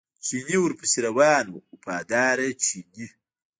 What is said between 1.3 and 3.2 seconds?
و وفاداره چیني.